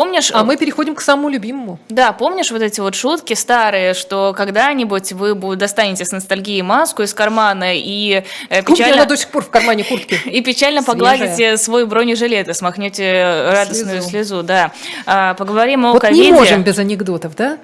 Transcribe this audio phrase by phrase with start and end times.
[0.00, 0.30] Помнишь?
[0.32, 1.78] А мы переходим к самому любимому.
[1.90, 7.12] Да, помнишь вот эти вот шутки старые, что когда-нибудь вы достанете с ностальгией маску из
[7.12, 8.94] кармана и э, печально...
[8.94, 10.18] Она до сих пор в кармане куртки.
[10.24, 14.72] И печально погладите свой бронежилет и смахнете радостную слезу, да.
[15.04, 16.30] А, поговорим о вот ковиде.
[16.30, 17.58] не можем без анекдотов, да?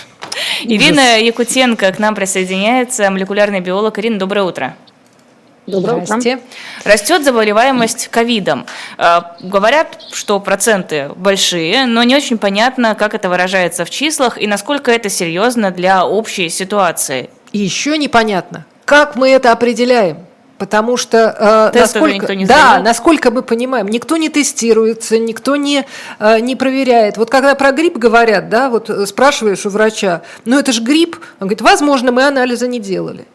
[0.64, 3.98] Ирина Якутенко к нам присоединяется, молекулярный биолог.
[3.98, 4.76] Ирина, доброе утро.
[5.66, 6.18] Доброе утро.
[6.84, 8.66] Растет заболеваемость ковидом.
[8.98, 14.48] А, говорят, что проценты большие, но не очень понятно, как это выражается в числах и
[14.48, 17.30] насколько это серьезно для общей ситуации.
[17.52, 20.26] Еще непонятно, как мы это определяем.
[20.58, 25.84] Потому что э, насколько, никто не да, насколько мы понимаем, никто не тестируется, никто не,
[26.20, 27.16] э, не проверяет.
[27.16, 31.16] Вот когда про грипп говорят, да, вот э, спрашиваешь у врача, ну это же грипп,
[31.40, 33.26] он говорит, возможно, мы анализа не делали.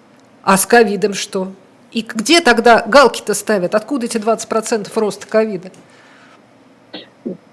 [0.44, 1.52] А с ковидом что?
[1.92, 3.76] И где тогда галки-то ставят?
[3.76, 5.72] Откуда эти 20% роста ковида?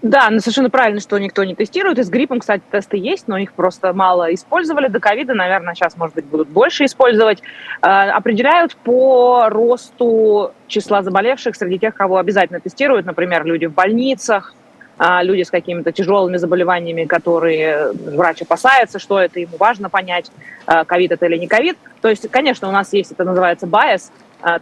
[0.03, 1.99] Да, ну совершенно правильно, что никто не тестирует.
[1.99, 4.89] И с гриппом, кстати, тесты есть, но их просто мало использовали.
[4.89, 7.43] До ковида, наверное, сейчас, может быть, будут больше использовать.
[7.83, 13.07] Э, определяют по росту числа заболевших среди тех, кого обязательно тестируют.
[13.07, 14.55] Например, люди в больницах,
[14.99, 20.31] э, люди с какими-то тяжелыми заболеваниями, которые врач опасается, что это, ему важно понять,
[20.67, 21.79] э, ковид это или не ковид.
[22.01, 24.07] То есть, конечно, у нас есть, это называется а,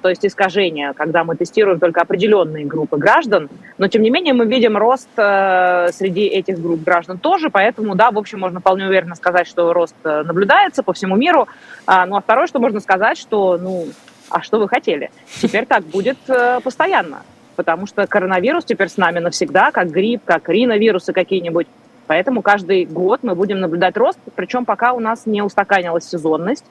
[0.00, 4.46] то есть искажения, когда мы тестируем только определенные группы граждан, но тем не менее мы
[4.46, 9.16] видим рост э, среди этих групп граждан тоже, поэтому, да, в общем, можно вполне уверенно
[9.16, 11.48] сказать, что рост э, наблюдается по всему миру.
[11.84, 13.86] А, ну а второе, что можно сказать, что, ну,
[14.30, 15.10] а что вы хотели?
[15.40, 17.22] Теперь так будет э, постоянно,
[17.56, 21.66] потому что коронавирус теперь с нами навсегда, как грипп, как риновирусы какие-нибудь.
[22.06, 26.64] Поэтому каждый год мы будем наблюдать рост, причем пока у нас не устаканилась сезонность.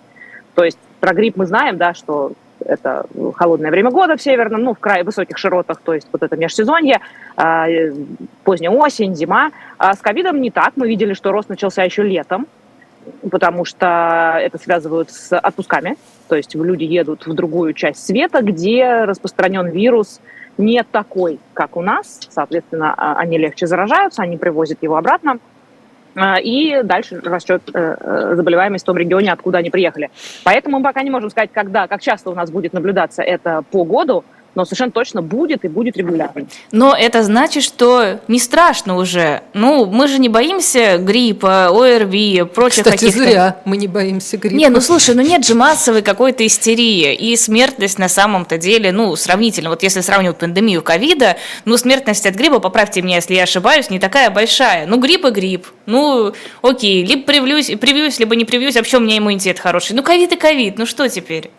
[0.55, 2.33] То есть про грипп мы знаем, да, что
[2.65, 6.35] это холодное время года в северном, ну, в крае высоких широтах, то есть вот это
[6.35, 6.99] межсезонье,
[7.35, 7.67] а,
[8.43, 9.51] поздняя осень, зима.
[9.77, 10.73] А с ковидом не так.
[10.75, 12.47] Мы видели, что рост начался еще летом,
[13.29, 15.97] потому что это связывают с отпусками.
[16.27, 20.21] То есть люди едут в другую часть света, где распространен вирус
[20.57, 22.19] не такой, как у нас.
[22.29, 25.39] Соответственно, а, они легче заражаются, они привозят его обратно.
[26.15, 30.09] А, и дальше растет э, э, заболеваемость в том регионе, откуда они приехали.
[30.43, 33.85] Поэтому мы пока не можем сказать, когда, как часто у нас будет наблюдаться это по
[33.85, 34.25] году,
[34.55, 36.47] но совершенно точно будет и будет регулярно.
[36.71, 39.43] Но это значит, что не страшно уже.
[39.53, 43.23] Ну, мы же не боимся гриппа, ОРВИ, прочих Кстати, каких-то...
[43.23, 44.55] зря мы не боимся гриппа.
[44.55, 47.13] Не, ну слушай, ну нет же массовой какой-то истерии.
[47.13, 52.35] И смертность на самом-то деле, ну, сравнительно, вот если сравнивать пандемию ковида, ну, смертность от
[52.35, 54.85] гриппа, поправьте меня, если я ошибаюсь, не такая большая.
[54.85, 55.67] Ну, грипп и грипп.
[55.85, 59.93] Ну, окей, либо привлюсь, привьюсь, либо не привьюсь, а почему у меня иммунитет хороший?
[59.93, 61.51] Ну, ковид и ковид, ну что теперь?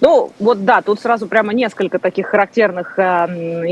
[0.00, 3.02] Ну, вот да, тут сразу прямо несколько таких характерных э,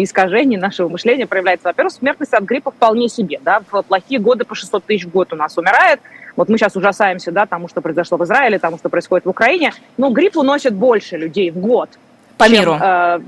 [0.03, 1.69] искажений нашего мышления проявляется.
[1.69, 5.33] Во-первых, смертность от гриппа вполне себе, да, в плохие годы по 600 тысяч в год
[5.33, 6.01] у нас умирает.
[6.37, 9.73] Вот мы сейчас ужасаемся, да, тому, что произошло в Израиле, тому, что происходит в Украине.
[9.97, 11.89] Но грипп уносит больше людей в год.
[12.37, 12.79] По чем, миру.
[12.81, 13.21] Э,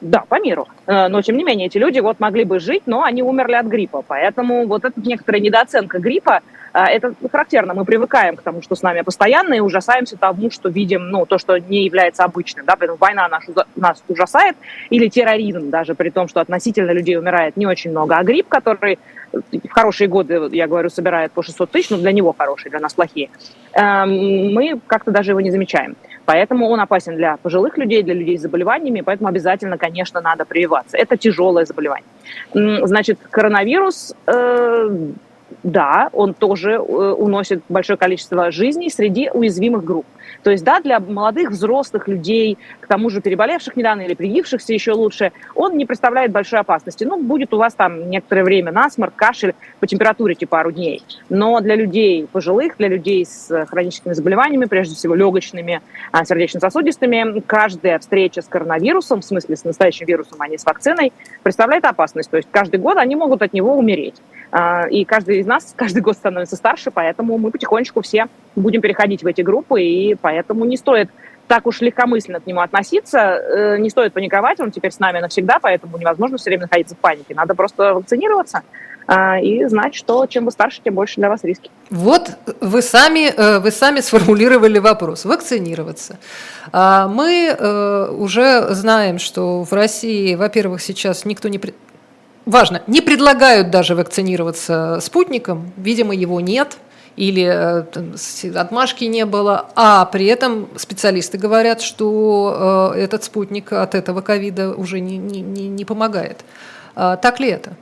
[0.00, 0.68] да, по миру.
[0.86, 3.66] Э, но, тем не менее, эти люди вот могли бы жить, но они умерли от
[3.66, 4.02] гриппа.
[4.06, 6.40] Поэтому вот эта некоторая недооценка гриппа,
[6.72, 7.74] это характерно.
[7.74, 11.38] Мы привыкаем к тому, что с нами постоянно, и ужасаемся тому, что видим, ну, то,
[11.38, 12.66] что не является обычным.
[12.66, 12.76] Да?
[12.76, 13.44] Поэтому война нас,
[13.76, 14.56] нас ужасает,
[14.90, 18.16] или терроризм, даже при том, что относительно людей умирает не очень много.
[18.16, 18.98] А грипп, который
[19.32, 22.94] в хорошие годы, я говорю, собирает по 600 тысяч, но для него хорошие, для нас
[22.94, 23.30] плохие,
[23.72, 25.96] эм, мы как-то даже его не замечаем.
[26.24, 30.96] Поэтому он опасен для пожилых людей, для людей с заболеваниями, поэтому обязательно, конечно, надо прививаться.
[30.96, 32.06] Это тяжелое заболевание.
[32.52, 35.10] Значит, коронавирус э,
[35.62, 40.06] да, он тоже э, уносит большое количество жизней среди уязвимых групп.
[40.42, 44.92] То есть, да, для молодых, взрослых людей, к тому же переболевших недавно или привившихся еще
[44.92, 47.04] лучше, он не представляет большой опасности.
[47.04, 51.02] Ну, будет у вас там некоторое время насморк, кашель по температуре типа пару дней.
[51.28, 55.80] Но для людей пожилых, для людей с хроническими заболеваниями, прежде всего легочными,
[56.12, 61.12] а, сердечно-сосудистыми, каждая встреча с коронавирусом, в смысле с настоящим вирусом, а не с вакциной,
[61.42, 62.30] представляет опасность.
[62.30, 64.16] То есть каждый год они могут от него умереть.
[64.52, 68.26] А, и каждый из нас каждый год становится старше, поэтому мы потихонечку все
[68.56, 71.10] будем переходить в эти группы, и поэтому не стоит
[71.48, 75.58] так уж легкомысленно к нему относиться, э, не стоит паниковать, он теперь с нами навсегда,
[75.60, 77.34] поэтому невозможно все время находиться в панике.
[77.34, 78.62] Надо просто вакцинироваться
[79.08, 81.68] а, и знать, что чем вы старше, тем больше для вас риски.
[81.90, 82.30] Вот
[82.60, 85.24] вы сами, э, вы сами сформулировали вопрос.
[85.24, 86.18] Вакцинироваться.
[86.72, 91.58] А, мы э, уже знаем, что в России, во-первых, сейчас никто не
[92.46, 96.78] важно, не предлагают даже вакцинироваться спутником, видимо, его нет,
[97.16, 103.94] или э, отмашки не было, а при этом специалисты говорят, что э, этот спутник от
[103.94, 106.44] этого ковида уже не, не, не помогает.
[106.94, 107.72] А так ли это?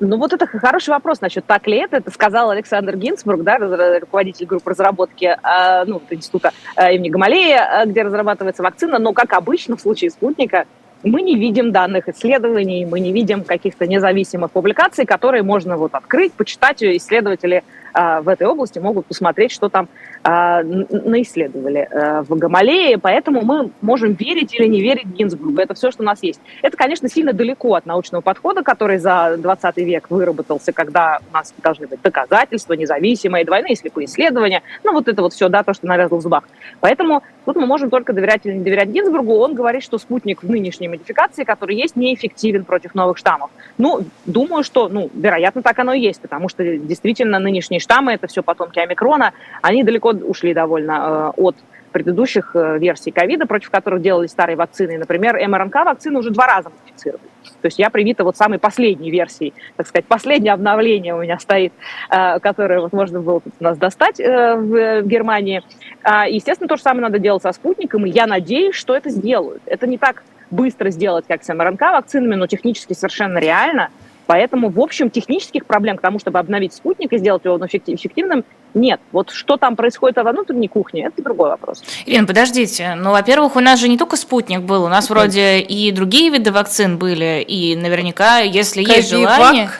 [0.00, 1.96] Ну вот это хороший вопрос насчет так ли это.
[1.96, 3.58] Это сказал Александр Гинцбург, да,
[3.98, 8.98] руководитель группы разработки э, ну, института э, имени Гамалея, где разрабатывается вакцина.
[8.98, 10.66] Но, как обычно в случае спутника,
[11.02, 16.32] мы не видим данных исследований, мы не видим каких-то независимых публикаций, которые можно вот открыть,
[16.32, 16.82] почитать.
[16.82, 17.62] Исследователи э,
[17.94, 19.88] в этой области могут посмотреть, что там
[20.24, 22.98] э, наисследовали э, в Гамалее.
[22.98, 25.60] Поэтому мы можем верить или не верить Гинзбургу.
[25.60, 26.40] Это все, что у нас есть.
[26.62, 31.54] Это, конечно, сильно далеко от научного подхода, который за 20 век выработался, когда у нас
[31.62, 34.62] должны быть доказательства, независимые, двойные слепые исследования.
[34.84, 36.44] Ну, вот это вот все, да, то, что навязано в зубах.
[36.80, 39.34] Поэтому тут мы можем только доверять или не доверять Гинзбургу.
[39.34, 43.50] Он говорит, что спутник в нынешней модификации, который есть, неэффективен против новых штаммов.
[43.78, 47.38] Ну, думаю, что, ну, вероятно, так оно и есть, потому что действительно
[47.78, 49.32] нынешние штаммы, это все потомки омикрона,
[49.62, 51.56] они далеко ушли довольно э, от
[51.92, 54.98] предыдущих э, версий ковида, против которых делались старые вакцины.
[54.98, 57.28] Например, МРНК-вакцины уже два раза модифицировали.
[57.62, 61.72] То есть я привита вот самой последней версии, так сказать, последнее обновление у меня стоит,
[62.10, 65.62] э, которое вот можно было у нас достать в Германии.
[66.02, 69.62] А, естественно, то же самое надо делать со спутником, и я надеюсь, что это сделают.
[69.66, 73.90] Это не так быстро сделать, как с МРНК-вакцинами, но технически совершенно реально.
[74.28, 78.44] Поэтому, в общем, технических проблем к тому, чтобы обновить спутник и сделать его эффективным,
[78.74, 79.00] нет.
[79.10, 81.82] Вот что там происходит во внутренней кухне, это другой вопрос.
[82.04, 82.94] Ирина, подождите.
[82.94, 86.52] Ну, во-первых, у нас же не только спутник был, у нас вроде и другие виды
[86.52, 88.96] вакцин были, и наверняка, если Ковивак.
[88.98, 89.70] есть желание...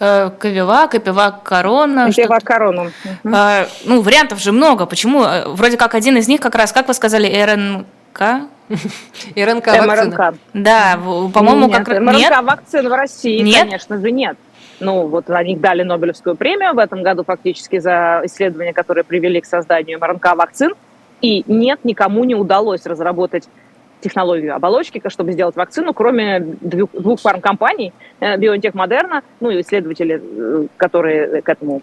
[0.00, 2.06] Э, Ковивак, Копивак, Корона.
[2.06, 2.92] Ковивак, Корона.
[3.30, 4.86] А, ну, вариантов же много.
[4.86, 5.22] Почему?
[5.22, 8.48] Э, вроде как один из них как раз, как вы сказали, РНК?
[9.36, 10.34] РНК вакцина.
[10.54, 10.98] Да,
[11.32, 11.98] по-моему, как раз...
[11.98, 13.64] РНК вакцин в России, нет?
[13.64, 14.36] конечно же, нет.
[14.80, 19.46] Ну, вот они дали Нобелевскую премию в этом году фактически за исследования, которые привели к
[19.46, 20.72] созданию МРНК-вакцин.
[21.22, 23.48] И нет, никому не удалось разработать
[24.00, 30.22] технологию оболочки, чтобы сделать вакцину, кроме двух, двух фармкомпаний, э, BioNTech, Moderna, ну и исследователи,
[30.22, 31.82] э, которые к этому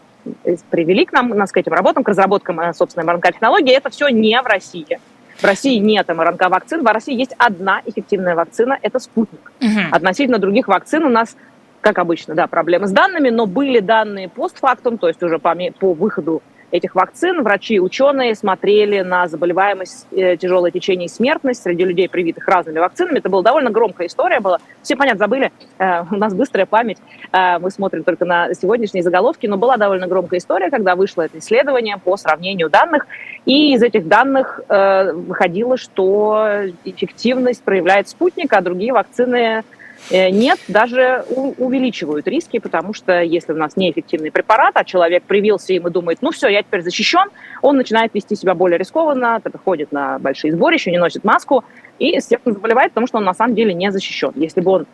[0.70, 4.40] привели к нам, нас к этим работам, к разработкам э, собственной МРНК-технологии, это все не
[4.42, 5.00] в России.
[5.38, 9.52] В России нет МРНК-вакцин, в России есть одна эффективная вакцина, это спутник.
[9.62, 9.80] Угу.
[9.92, 11.36] Относительно других вакцин у нас,
[11.82, 15.94] как обычно, да, проблемы с данными, но были данные постфактум, то есть уже по, по
[15.94, 16.42] выходу
[16.74, 17.44] этих вакцин.
[17.44, 22.80] Врачи и ученые смотрели на заболеваемость, э, тяжелое течение и смертность среди людей, привитых разными
[22.80, 23.20] вакцинами.
[23.20, 24.58] Это была довольно громкая история была.
[24.82, 26.98] Все, понятно, забыли, э, у нас быстрая память,
[27.32, 31.38] э, мы смотрим только на сегодняшние заголовки, но была довольно громкая история, когда вышло это
[31.38, 33.06] исследование по сравнению данных,
[33.46, 39.64] и из этих данных выходило, что эффективность проявляет спутник, а другие вакцины
[40.12, 45.80] нет, даже увеличивают риски, потому что если у нас неэффективный препарат, а человек привился и
[45.80, 47.30] думает, ну все, я теперь защищен,
[47.62, 51.64] он начинает вести себя более рискованно, ходит на большие сборища, не носит маску
[52.00, 54.34] и, естественно, заболевает, потому что он на самом деле не защищен.
[54.36, 54.88] Если бы он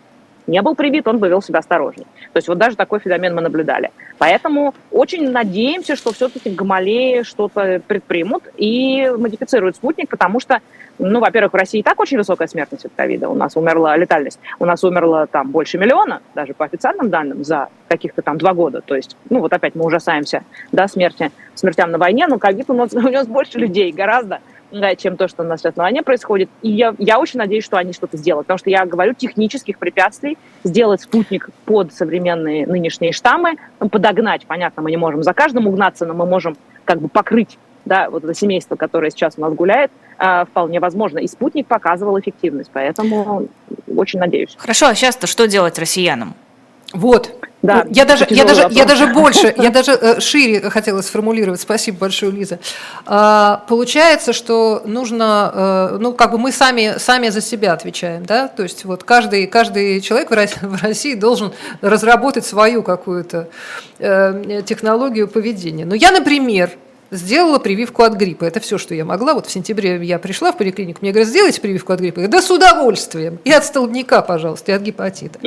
[0.49, 2.07] не был привит, он бы вел себя осторожнее.
[2.33, 3.91] То есть вот даже такой феномен мы наблюдали.
[4.17, 10.61] Поэтому очень надеемся, что все-таки в Гамалее что-то предпримут и модифицируют спутник, потому что
[10.99, 13.29] ну, во-первых, в России и так очень высокая смертность от ковида.
[13.29, 14.39] У нас умерла летальность.
[14.59, 18.81] У нас умерло там больше миллиона, даже по официальным данным, за каких-то там два года.
[18.81, 20.43] То есть, ну, вот опять мы ужасаемся,
[20.73, 24.41] да, смерти, смертям на войне, но ковид у нас унес больше людей гораздо,
[24.97, 26.49] чем то, что у нас сейчас на войне происходит.
[26.61, 30.37] И я, я очень надеюсь, что они что-то сделают, потому что я говорю, технических препятствий
[30.63, 36.13] сделать спутник под современные нынешние штаммы, подогнать, понятно, мы не можем за каждым угнаться, но
[36.13, 40.45] мы можем как бы покрыть да, вот это семейство, которое сейчас у нас гуляет, а,
[40.45, 41.19] вполне возможно.
[41.19, 43.47] И спутник показывал эффективность, поэтому
[43.87, 44.55] очень надеюсь.
[44.57, 46.35] Хорошо, а сейчас-то что делать россиянам?
[46.93, 47.31] Вот.
[47.61, 51.59] Да, я даже, я даже, я даже больше, я даже э, шире хотела сформулировать.
[51.59, 52.59] Спасибо большое, Лиза.
[53.05, 55.51] А, получается, что нужно,
[55.91, 59.45] э, ну, как бы мы сами, сами за себя отвечаем, да, то есть вот каждый,
[59.47, 63.49] каждый человек в России должен разработать свою какую-то
[63.97, 65.83] э, технологию поведения.
[65.83, 66.71] Но я, например,
[67.11, 68.45] сделала прививку от гриппа.
[68.45, 69.33] Это все, что я могла.
[69.33, 72.19] Вот в сентябре я пришла в поликлинику, мне говорят, сделайте прививку от гриппа.
[72.19, 73.39] Я говорю, да с удовольствием.
[73.43, 75.39] И от столбняка, пожалуйста, и от гепатита.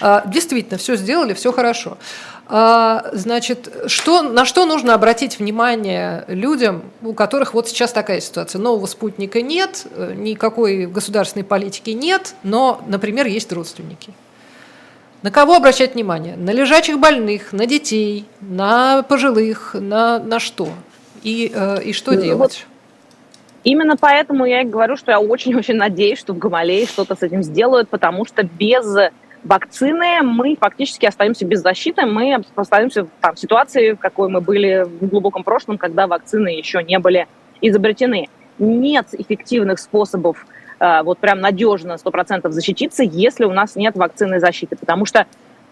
[0.00, 1.98] А, действительно, все сделали, все хорошо.
[2.46, 8.58] А, значит, что, на что нужно обратить внимание людям, у которых вот сейчас такая ситуация?
[8.58, 14.12] Нового спутника нет, никакой государственной политики нет, но, например, есть родственники.
[15.22, 16.36] На кого обращать внимание?
[16.36, 20.68] На лежачих больных, на детей, на пожилых, на, на что?
[21.24, 22.38] И, э, и что ну, делать?
[22.38, 22.66] Вот.
[23.64, 27.42] Именно поэтому я и говорю, что я очень-очень надеюсь, что в Гамалее что-то с этим
[27.42, 28.84] сделают, потому что без
[29.42, 34.84] вакцины мы фактически остаемся без защиты, мы остаемся там, в ситуации, в какой мы были
[34.84, 37.26] в глубоком прошлом, когда вакцины еще не были
[37.60, 38.28] изобретены.
[38.58, 40.46] Нет эффективных способов
[40.78, 45.26] э, вот прям надежно 100% защититься, если у нас нет вакцины защиты, потому что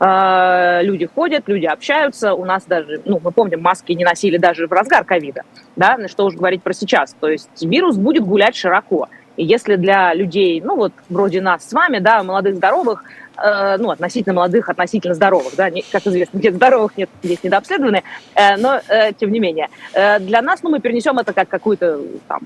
[0.05, 2.35] люди ходят, люди общаются.
[2.35, 5.43] У нас даже, ну, мы помним, маски не носили даже в разгар ковида,
[5.77, 7.15] да, что уж говорить про сейчас.
[7.21, 9.09] То есть вирус будет гулять широко.
[9.37, 13.05] И если для людей, ну вот вроде нас с вами, да, молодых, здоровых,
[13.43, 18.03] э, ну, относительно молодых, относительно здоровых, да, не, как известно, где здоровых нет, здесь недообследованы,
[18.35, 22.41] э, но, э, тем не менее, для нас, ну, мы перенесем это как какую-то там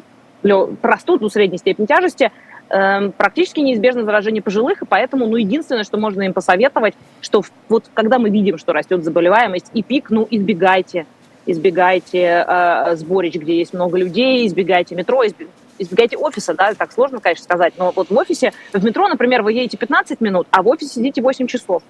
[0.81, 2.31] простуду средней степени тяжести,
[2.69, 8.19] практически неизбежно заражение пожилых, и поэтому, ну, единственное, что можно им посоветовать, что вот когда
[8.19, 11.07] мы видим, что растет заболеваемость и пик, ну, избегайте,
[11.47, 15.23] избегайте э, сборищ, где есть много людей, избегайте метро,
[15.79, 19.53] избегайте офиса, да, так сложно, конечно, сказать, но вот в офисе, в метро, например, вы
[19.53, 21.83] едете 15 минут, а в офисе сидите 8 часов.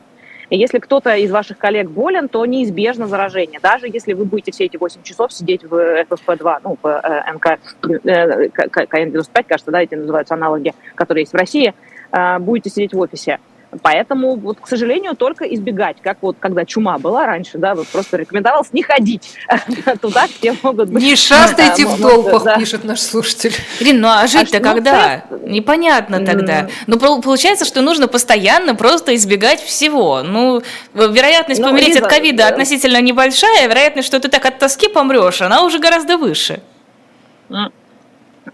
[0.51, 3.59] Если кто-то из ваших коллег болен, то неизбежно заражение.
[3.61, 7.59] Даже если вы будете все эти 8 часов сидеть в ФФП-2, ну, в э, НК,
[7.83, 11.75] КН-95, кажется, да, эти называются аналоги, которые есть в России,
[12.13, 13.41] э, будете сидеть в офисе.
[13.83, 18.17] Поэтому, вот, к сожалению, только избегать, как вот когда чума была раньше, да, вот просто
[18.17, 19.35] рекомендовалось не ходить
[20.01, 21.03] туда, где могут быть...
[21.03, 23.55] Не шастайте в толпах, пишет наш слушатель.
[23.81, 25.25] Ирина, ну а жить-то когда?
[25.45, 26.69] Непонятно тогда.
[26.87, 30.23] Ну, получается, что нужно постоянно просто избегать всего.
[30.23, 30.63] Ну,
[30.95, 35.63] вероятность ну, помереть от ковида относительно небольшая, вероятность, что ты так от тоски помрешь, она
[35.63, 36.61] уже гораздо выше.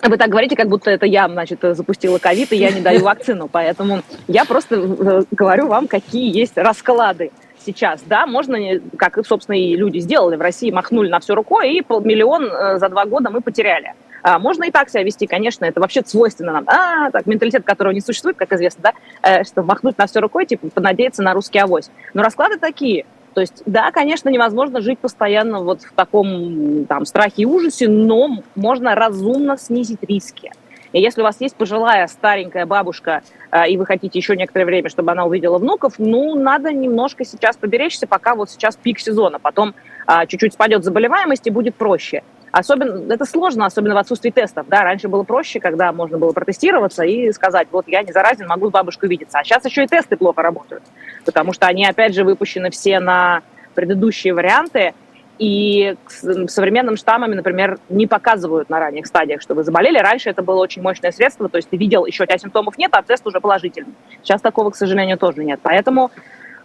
[0.03, 3.49] Вы так говорите, как будто это я, значит, запустила ковид, и я не даю вакцину.
[3.51, 7.31] Поэтому я просто э, говорю вам, какие есть расклады
[7.65, 8.03] сейчас.
[8.05, 8.59] Да, можно,
[8.97, 12.89] как, собственно, и люди сделали в России, махнули на все рукой, и миллион э, за
[12.89, 13.95] два года мы потеряли.
[14.25, 16.65] А, можно и так себя вести, конечно, это вообще свойственно нам.
[16.69, 18.93] А, так, менталитет, которого не существует, как известно, да,
[19.23, 21.91] э, что махнуть на все рукой, типа, понадеяться на русский авось.
[22.13, 27.43] Но расклады такие– то есть, да, конечно, невозможно жить постоянно вот в таком там страхе
[27.43, 30.51] и ужасе, но можно разумно снизить риски.
[30.93, 34.91] И если у вас есть пожилая старенькая бабушка, э, и вы хотите еще некоторое время,
[34.91, 39.39] чтобы она увидела внуков, ну, надо немножко сейчас поберечься, пока вот сейчас пик сезона.
[39.39, 39.75] Потом
[40.07, 42.23] а, чуть-чуть спадет заболеваемость и будет проще.
[42.53, 44.67] Особенно, это сложно, особенно в отсутствии тестов.
[44.69, 44.83] Да?
[44.83, 48.71] Раньше было проще, когда можно было протестироваться и сказать, вот я не заразен, могу с
[48.71, 49.39] бабушкой видеться.
[49.39, 50.83] А сейчас еще и тесты плохо работают,
[51.25, 53.43] потому что они, опять же, выпущены все на
[53.75, 54.93] предыдущие варианты,
[55.39, 59.99] и современным штаммами, например, не показывают на ранних стадиях, что вы заболели.
[59.99, 62.91] Раньше это было очень мощное средство, то есть ты видел, еще у тебя симптомов нет,
[62.95, 63.95] а тест уже положительный.
[64.23, 65.59] Сейчас такого, к сожалению, тоже нет.
[65.63, 66.13] Поэтому,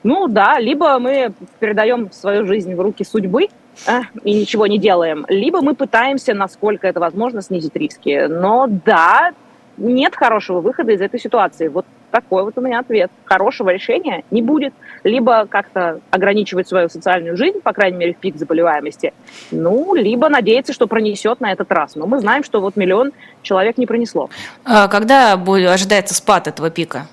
[0.07, 3.49] ну да, либо мы передаем свою жизнь в руки судьбы,
[3.85, 5.25] а, и ничего не делаем.
[5.27, 8.27] Либо мы пытаемся, насколько это возможно, снизить риски.
[8.29, 9.33] Но да,
[9.75, 11.67] нет хорошего выхода из этой ситуации.
[11.67, 13.11] Вот такой вот у меня ответ.
[13.25, 14.73] Хорошего решения не будет.
[15.03, 19.13] Либо как-то ограничивать свою социальную жизнь, по крайней мере, в пик заболеваемости,
[19.51, 21.95] ну, либо надеяться, что пронесет на этот раз.
[21.95, 23.11] Но мы знаем, что вот миллион
[23.41, 24.29] человек не пронесло.
[24.63, 27.07] А когда ожидается спад этого пика?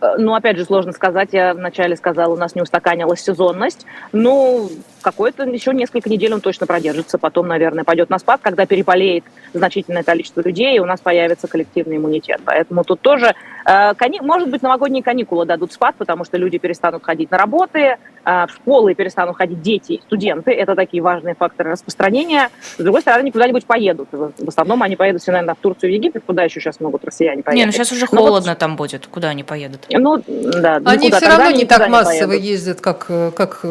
[0.00, 1.30] Ну, опять же, сложно сказать.
[1.32, 3.84] Я вначале сказала, у нас не устаканилась сезонность.
[4.12, 4.70] Ну,
[5.02, 7.18] какое-то еще несколько недель он точно продержится.
[7.18, 11.96] Потом, наверное, пойдет на спад, когда переболеет значительное количество людей, и у нас появится коллективный
[11.96, 12.40] иммунитет.
[12.44, 13.34] Поэтому тут тоже,
[13.66, 17.96] э, может быть, новогодние каникулы дадут спад, потому что люди перестанут ходить на работы,
[18.28, 20.52] в школы перестанут ходить дети, студенты.
[20.52, 22.50] Это такие важные факторы распространения.
[22.76, 24.08] С другой стороны, они куда-нибудь поедут.
[24.12, 27.42] В основном они поедут все, наверное, в Турцию и Египет, куда еще сейчас могут россияне
[27.42, 27.58] поехать.
[27.58, 28.58] Не, ну сейчас уже холодно вот...
[28.58, 29.06] там будет.
[29.06, 29.86] Куда они поедут?
[29.90, 30.80] Ну, да.
[30.84, 33.64] Они все равно не так массово не ездят, как, как,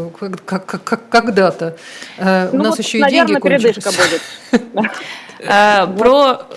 [0.45, 1.77] как, как, как, когда-то.
[2.17, 4.91] Э, ну, У нас вот, еще и наверное, деньги передышка будет.
[5.39, 6.47] Э, про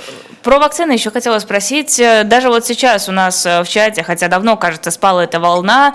[0.42, 1.98] про вакцины еще хотела спросить.
[1.98, 5.94] Э, даже вот сейчас у нас в чате, хотя давно, кажется, спала эта волна,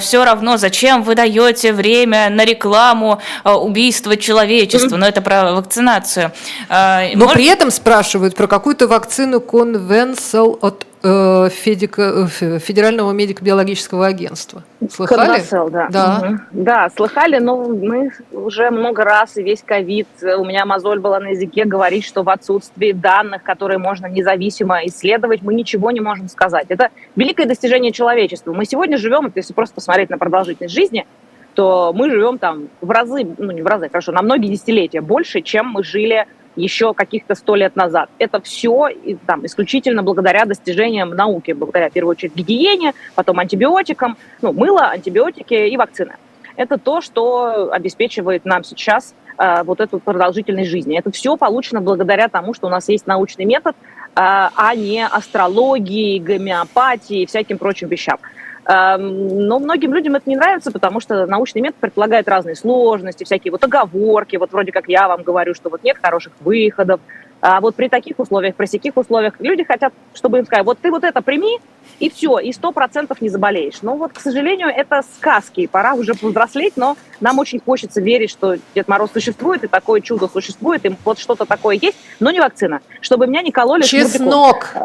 [0.00, 4.96] все равно зачем вы даете время на рекламу убийства человечества?
[4.96, 6.32] Но это про вакцинацию.
[6.68, 7.34] Но Может...
[7.34, 14.62] при этом спрашивают про какую-то вакцину Convencel от Э, Федика, э, Федерального медико-биологического агентства.
[14.90, 15.20] Слыхали?
[15.20, 15.88] Конвасел, да.
[15.90, 16.22] Да.
[16.24, 16.38] Угу.
[16.52, 21.30] да, слыхали, но мы уже много раз, и весь ковид, у меня мозоль была на
[21.30, 26.66] языке говорить, что в отсутствии данных, которые можно независимо исследовать, мы ничего не можем сказать.
[26.68, 28.52] Это великое достижение человечества.
[28.52, 31.06] Мы сегодня живем, если просто посмотреть на продолжительность жизни,
[31.54, 35.42] то мы живем там в разы, ну не в разы, хорошо, на многие десятилетия больше,
[35.42, 38.10] чем мы жили еще каких-то сто лет назад.
[38.18, 38.88] Это все
[39.26, 45.54] там, исключительно благодаря достижениям науки, благодаря, в первую очередь, гигиене, потом антибиотикам, ну, мыло, антибиотики
[45.54, 46.14] и вакцины.
[46.56, 50.98] Это то, что обеспечивает нам сейчас э, вот эту продолжительность жизни.
[50.98, 56.18] Это все получено благодаря тому, что у нас есть научный метод, э, а не астрологии,
[56.18, 58.18] гомеопатии и всяким прочим вещам.
[58.64, 63.64] Но многим людям это не нравится, потому что научный метод предполагает разные сложности, всякие вот
[63.64, 67.00] оговорки, вот вроде как я вам говорю, что вот нет хороших выходов,
[67.42, 70.92] А вот при таких условиях, при таких условиях люди хотят, чтобы им сказали, вот ты
[70.92, 71.58] вот это прими,
[71.98, 73.82] и все, и сто процентов не заболеешь.
[73.82, 78.58] Но вот, к сожалению, это сказки, пора уже повзрослеть, но нам очень хочется верить, что
[78.76, 82.80] Дед Мороз существует, и такое чудо существует, и вот что-то такое есть, но не вакцина.
[83.00, 84.76] Чтобы меня не кололи Чеснок.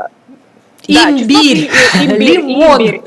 [0.88, 1.22] Шмурдяком.
[1.22, 2.82] Имбирь, да, чеснок, имбирь, лимон.
[2.82, 3.01] имбирь,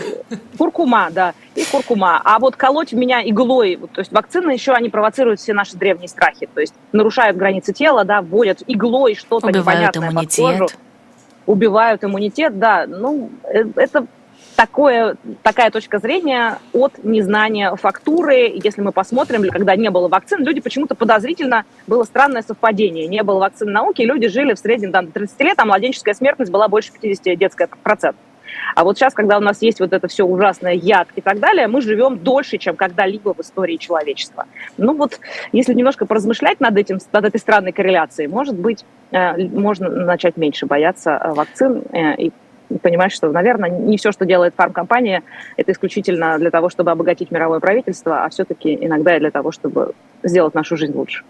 [0.58, 2.20] куркума, да, и куркума.
[2.25, 6.49] А вот колоть меня иглой, то есть вакцины еще, они провоцируют все наши древние страхи,
[6.52, 10.44] то есть нарушают границы тела, да, вводят иглой что-то Убивают непонятное иммунитет.
[10.44, 10.68] под кожу,
[11.46, 14.06] убивают иммунитет, да, ну, э, это
[14.60, 18.52] такое, такая точка зрения от незнания фактуры.
[18.62, 23.06] Если мы посмотрим, когда не было вакцин, люди почему-то подозрительно, было странное совпадение.
[23.06, 26.52] Не было вакцин науки, люди жили в среднем там, до 30 лет, а младенческая смертность
[26.52, 28.20] была больше 50 детская процентов.
[28.74, 31.66] А вот сейчас, когда у нас есть вот это все ужасное яд и так далее,
[31.66, 34.44] мы живем дольше, чем когда-либо в истории человечества.
[34.76, 35.20] Ну вот,
[35.52, 40.66] если немножко поразмышлять над этим, над этой странной корреляцией, может быть, э, можно начать меньше
[40.66, 42.32] бояться э, вакцин э, и
[42.78, 45.22] понимать, что, наверное, не все, что делает фармкомпания,
[45.56, 49.92] это исключительно для того, чтобы обогатить мировое правительство, а все-таки иногда и для того, чтобы
[50.22, 51.22] сделать нашу жизнь лучше.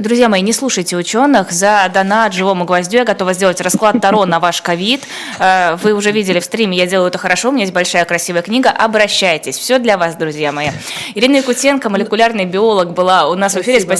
[0.00, 1.50] Друзья мои, не слушайте ученых.
[1.50, 5.02] За донат живому гвоздю я готова сделать расклад Таро на ваш ковид.
[5.38, 8.42] Э, Вы уже видели в стриме, я делаю это хорошо, у меня есть большая красивая
[8.42, 8.70] книга.
[8.70, 9.58] Обращайтесь.
[9.58, 10.68] Все для вас, друзья мои.
[11.14, 13.80] Ирина Якутенко, молекулярный биолог, была у нас в эфире.
[13.80, 13.90] Спасибо.
[13.90, 13.96] Спасибо